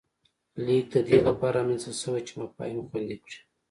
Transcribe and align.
لیک 0.65 0.85
د 0.93 0.95
دې 1.07 1.17
له 1.25 1.31
پاره 1.39 1.53
رامنځته 1.57 1.91
شوی 2.01 2.21
چې 2.27 2.33
مفاهیم 2.41 2.79
خوندي 2.89 3.17
کړي 3.23 3.37